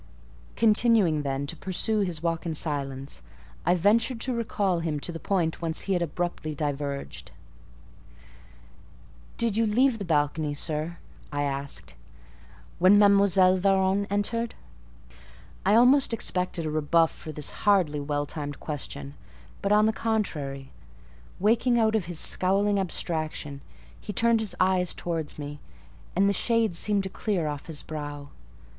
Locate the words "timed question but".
18.25-19.71